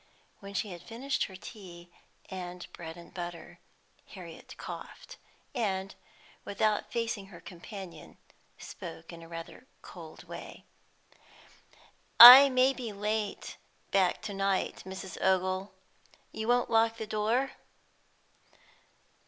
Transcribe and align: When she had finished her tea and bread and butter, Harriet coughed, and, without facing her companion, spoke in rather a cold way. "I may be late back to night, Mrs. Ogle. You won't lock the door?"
When 0.39 0.55
she 0.55 0.71
had 0.71 0.81
finished 0.81 1.25
her 1.25 1.35
tea 1.35 1.91
and 2.31 2.65
bread 2.73 2.97
and 2.97 3.13
butter, 3.13 3.59
Harriet 4.07 4.55
coughed, 4.57 5.17
and, 5.53 5.93
without 6.43 6.91
facing 6.91 7.27
her 7.27 7.39
companion, 7.39 8.17
spoke 8.57 9.13
in 9.13 9.29
rather 9.29 9.57
a 9.59 9.65
cold 9.83 10.23
way. 10.23 10.65
"I 12.19 12.49
may 12.49 12.73
be 12.73 12.91
late 12.91 13.57
back 13.91 14.23
to 14.23 14.33
night, 14.33 14.81
Mrs. 14.87 15.23
Ogle. 15.23 15.71
You 16.31 16.47
won't 16.47 16.71
lock 16.71 16.97
the 16.97 17.05
door?" 17.05 17.51